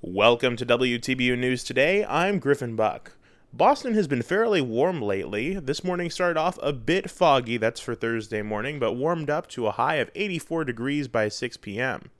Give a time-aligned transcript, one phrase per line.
[0.00, 2.04] Welcome to WTBU News Today.
[2.04, 3.16] I'm Griffin Buck.
[3.52, 5.58] Boston has been fairly warm lately.
[5.58, 9.66] This morning started off a bit foggy, that's for Thursday morning, but warmed up to
[9.66, 12.12] a high of 84 degrees by 6 p.m.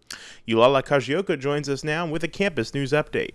[0.48, 3.34] Eulala Kajioka joins us now with a campus news update.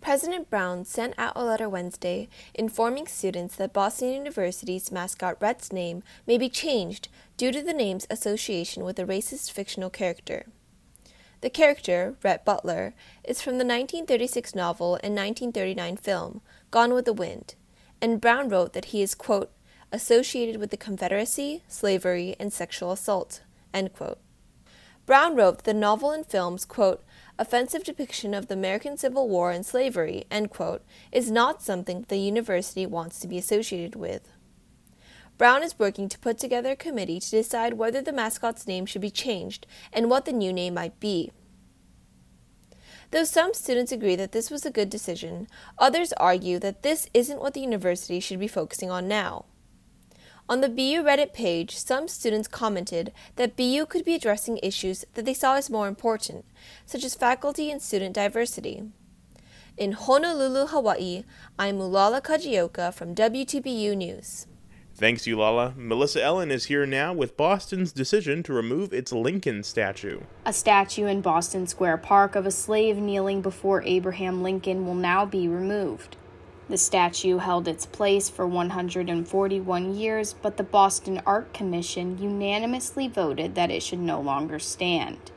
[0.00, 6.02] President Brown sent out a letter Wednesday informing students that Boston University's mascot Rhett's name
[6.26, 10.46] may be changed due to the name's association with a racist fictional character.
[11.40, 16.40] The character, Rhett Butler, is from the 1936 novel and 1939 film
[16.72, 17.54] Gone with the Wind,
[18.00, 19.52] and Brown wrote that he is, quote,
[19.92, 24.18] associated with the Confederacy, slavery, and sexual assault, end quote.
[25.06, 27.04] Brown wrote that the novel and film's, quote,
[27.38, 30.82] offensive depiction of the American Civil War and slavery, end quote,
[31.12, 34.32] is not something the university wants to be associated with.
[35.38, 39.00] Brown is working to put together a committee to decide whether the mascot's name should
[39.00, 41.30] be changed and what the new name might be.
[43.12, 45.46] Though some students agree that this was a good decision,
[45.78, 49.44] others argue that this isn't what the university should be focusing on now.
[50.48, 55.24] On the BU Reddit page, some students commented that BU could be addressing issues that
[55.24, 56.46] they saw as more important,
[56.84, 58.82] such as faculty and student diversity.
[59.76, 61.22] In Honolulu, Hawaii,
[61.58, 64.46] I'm Eulala Kajioka from WTBU News.
[64.98, 65.76] Thanks, Eulala.
[65.76, 70.22] Melissa Ellen is here now with Boston's decision to remove its Lincoln statue.
[70.44, 75.24] A statue in Boston Square Park of a slave kneeling before Abraham Lincoln will now
[75.24, 76.16] be removed.
[76.68, 83.54] The statue held its place for 141 years, but the Boston Art Commission unanimously voted
[83.54, 85.30] that it should no longer stand.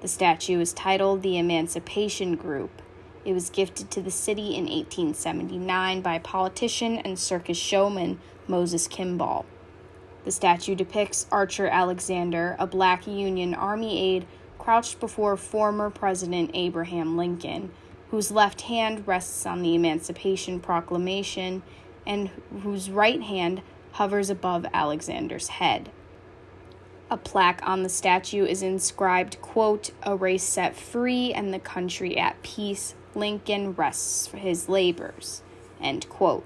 [0.00, 2.80] The statue is titled the Emancipation Group.
[3.24, 9.46] It was gifted to the city in 1879 by politician and circus showman Moses Kimball.
[10.24, 14.26] The statue depicts Archer Alexander, a black Union Army aide,
[14.58, 17.72] crouched before former President Abraham Lincoln,
[18.10, 21.62] whose left hand rests on the Emancipation Proclamation
[22.06, 22.28] and
[22.62, 23.62] whose right hand
[23.92, 25.90] hovers above Alexander's head.
[27.10, 32.16] A plaque on the statue is inscribed, quote, A race set free and the country
[32.16, 35.42] at peace, Lincoln rests for his labors,
[35.80, 36.44] end quote.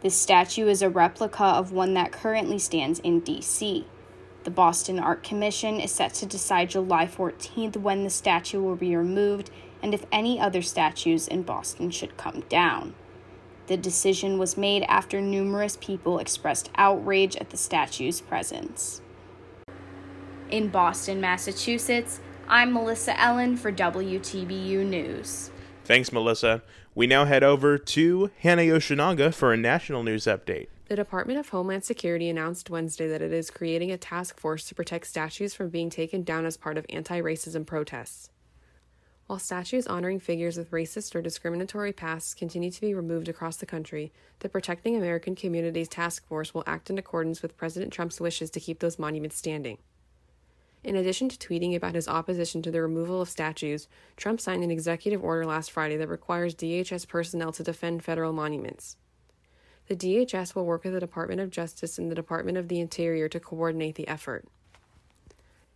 [0.00, 3.86] This statue is a replica of one that currently stands in D.C.
[4.44, 8.96] The Boston Art Commission is set to decide July 14th when the statue will be
[8.96, 9.50] removed
[9.82, 12.94] and if any other statues in Boston should come down.
[13.68, 19.00] The decision was made after numerous people expressed outrage at the statue's presence.
[20.50, 25.50] In Boston, Massachusetts, I'm Melissa Ellen for WTBU News.
[25.84, 26.62] Thanks, Melissa.
[26.94, 30.68] We now head over to Hannah Yoshinaga for a national news update.
[30.86, 34.74] The Department of Homeland Security announced Wednesday that it is creating a task force to
[34.74, 38.30] protect statues from being taken down as part of anti racism protests.
[39.26, 43.66] While statues honoring figures with racist or discriminatory pasts continue to be removed across the
[43.66, 48.50] country, the Protecting American Communities Task Force will act in accordance with President Trump's wishes
[48.50, 49.78] to keep those monuments standing.
[50.84, 54.70] In addition to tweeting about his opposition to the removal of statues, Trump signed an
[54.70, 58.96] executive order last Friday that requires DHS personnel to defend federal monuments.
[59.86, 63.28] The DHS will work with the Department of Justice and the Department of the Interior
[63.28, 64.44] to coordinate the effort.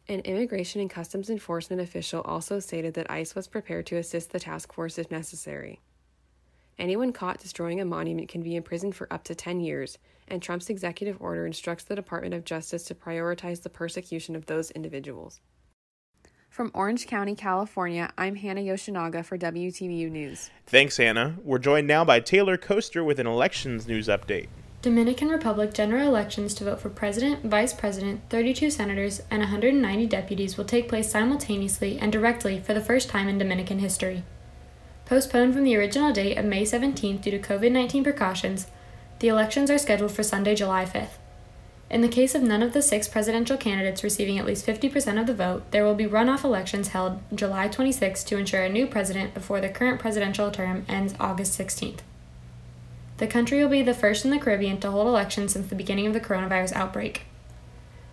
[0.08, 4.40] An immigration and customs enforcement official also stated that ICE was prepared to assist the
[4.40, 5.80] task force if necessary.
[6.78, 9.96] Anyone caught destroying a monument can be imprisoned for up to 10 years,
[10.28, 14.70] and Trump's executive order instructs the Department of Justice to prioritize the persecution of those
[14.72, 15.40] individuals.
[16.50, 20.50] From Orange County, California, I'm Hannah Yoshinaga for WTBU News.
[20.66, 21.36] Thanks, Hannah.
[21.42, 24.48] We're joined now by Taylor Coaster with an elections news update.
[24.82, 30.58] Dominican Republic general elections to vote for president, vice president, 32 senators, and 190 deputies
[30.58, 34.22] will take place simultaneously and directly for the first time in Dominican history.
[35.06, 38.66] Postponed from the original date of May 17th due to COVID 19 precautions,
[39.20, 41.18] the elections are scheduled for Sunday, July 5th.
[41.88, 45.28] In the case of none of the six presidential candidates receiving at least 50% of
[45.28, 49.32] the vote, there will be runoff elections held July 26 to ensure a new president
[49.32, 52.00] before the current presidential term ends August 16th.
[53.18, 56.08] The country will be the first in the Caribbean to hold elections since the beginning
[56.08, 57.22] of the coronavirus outbreak.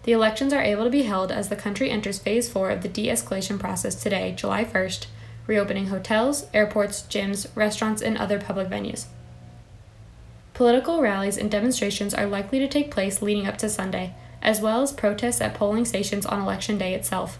[0.03, 2.87] The elections are able to be held as the country enters phase 4 of the
[2.87, 5.07] de escalation process today, July 1st,
[5.47, 9.05] reopening hotels, airports, gyms, restaurants, and other public venues.
[10.53, 14.81] Political rallies and demonstrations are likely to take place leading up to Sunday, as well
[14.81, 17.39] as protests at polling stations on Election Day itself.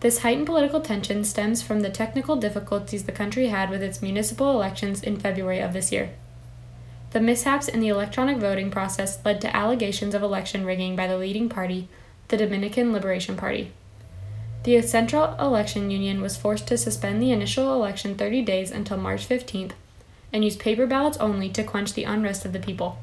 [0.00, 4.50] This heightened political tension stems from the technical difficulties the country had with its municipal
[4.50, 6.10] elections in February of this year.
[7.10, 11.16] The mishaps in the electronic voting process led to allegations of election rigging by the
[11.16, 11.88] leading party,
[12.28, 13.72] the Dominican Liberation Party.
[14.66, 19.28] The Central Election Union was forced to suspend the initial election 30 days until March
[19.28, 19.70] 15th
[20.32, 22.98] and use paper ballots only to quench the unrest of the people.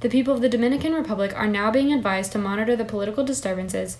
[0.00, 3.98] The people of the Dominican Republic are now being advised to monitor the political disturbances,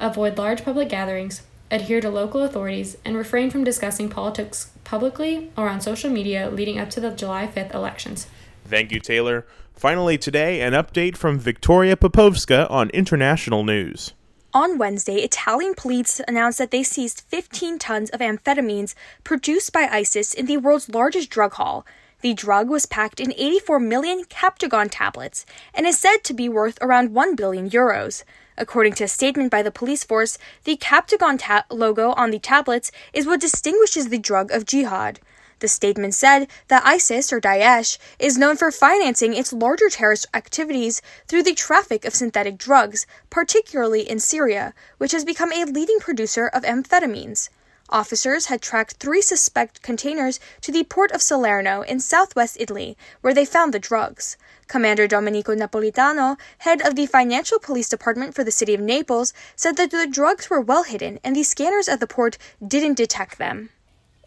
[0.00, 5.68] avoid large public gatherings, adhere to local authorities, and refrain from discussing politics publicly or
[5.68, 8.26] on social media leading up to the July 5th elections.
[8.64, 9.46] Thank you, Taylor.
[9.74, 14.12] Finally, today, an update from Victoria Popovska on international news.
[14.54, 20.32] On Wednesday, Italian police announced that they seized 15 tons of amphetamines produced by ISIS
[20.32, 21.84] in the world's largest drug haul.
[22.20, 26.78] The drug was packed in 84 million Captagon tablets and is said to be worth
[26.80, 28.22] around 1 billion euros.
[28.56, 32.92] According to a statement by the police force, the Captagon ta- logo on the tablets
[33.12, 35.18] is what distinguishes the drug of jihad.
[35.64, 41.00] The statement said that ISIS, or Daesh, is known for financing its larger terrorist activities
[41.26, 46.48] through the traffic of synthetic drugs, particularly in Syria, which has become a leading producer
[46.48, 47.48] of amphetamines.
[47.88, 53.32] Officers had tracked three suspect containers to the port of Salerno in southwest Italy, where
[53.32, 54.36] they found the drugs.
[54.68, 59.78] Commander Domenico Napolitano, head of the Financial Police Department for the city of Naples, said
[59.78, 63.70] that the drugs were well hidden and the scanners at the port didn't detect them.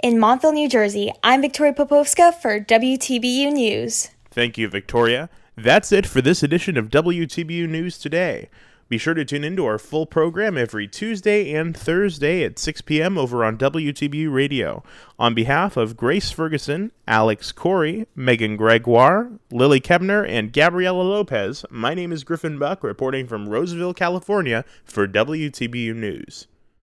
[0.03, 4.11] In Montville, New Jersey, I'm Victoria Popovska for WTBU News.
[4.29, 5.27] Thank you, Victoria.
[5.55, 8.47] That's it for this edition of WTBU News Today.
[8.89, 13.17] Be sure to tune into our full program every Tuesday and Thursday at 6 p.m.
[13.17, 14.83] over on WTBU Radio.
[15.17, 21.95] On behalf of Grace Ferguson, Alex Corey, Megan Gregoire, Lily Kebner, and Gabriela Lopez, my
[21.95, 26.47] name is Griffin Buck, reporting from Roseville, California for WTBU News.